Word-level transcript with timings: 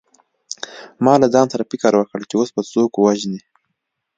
ما 1.03 1.13
له 1.21 1.27
ځان 1.33 1.47
سره 1.53 1.69
فکر 1.71 1.91
وکړ 1.95 2.19
چې 2.29 2.35
اوس 2.39 2.49
به 2.55 2.61
څوک 2.71 2.91
وژنې 2.97 3.41